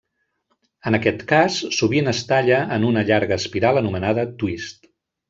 [0.91, 4.91] En aquest cas, sovint es talla en una llarga espiral anomenada twist.